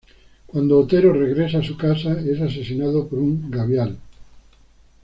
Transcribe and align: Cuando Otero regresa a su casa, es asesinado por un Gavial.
Cuando 0.47 0.79
Otero 0.79 1.13
regresa 1.13 1.59
a 1.59 1.63
su 1.63 1.77
casa, 1.77 2.19
es 2.21 2.41
asesinado 2.41 3.07
por 3.07 3.19
un 3.19 3.51
Gavial. 3.51 3.99